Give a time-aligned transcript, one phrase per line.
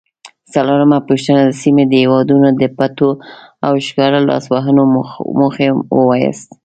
[0.53, 3.09] څلورمه پوښتنه: د سیمې د هیوادونو د پټو
[3.65, 4.83] او ښکاره لاسوهنو
[5.39, 6.49] موخې ووایاست؟